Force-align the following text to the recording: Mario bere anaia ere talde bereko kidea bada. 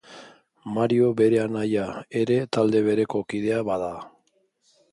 Mario 0.77 1.09
bere 1.19 1.41
anaia 1.41 1.85
ere 2.23 2.39
talde 2.57 2.81
bereko 2.89 3.21
kidea 3.35 3.61
bada. 3.69 3.95